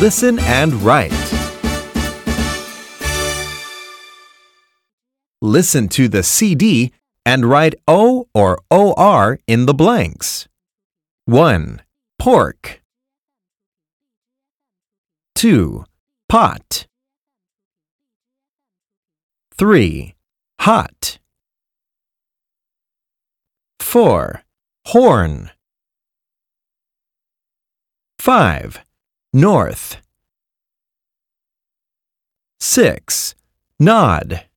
[0.00, 1.10] Listen and write.
[5.42, 6.92] Listen to the CD
[7.26, 10.46] and write O or OR in the blanks.
[11.24, 11.82] 1.
[12.16, 12.80] Pork.
[15.34, 15.84] 2.
[16.28, 16.86] Pot.
[19.56, 20.14] 3.
[20.60, 21.18] Hot.
[23.80, 24.42] 4.
[24.86, 25.50] Horn.
[28.20, 28.84] 5.
[29.34, 29.98] North.
[32.60, 33.34] 6.
[33.78, 34.47] Nod.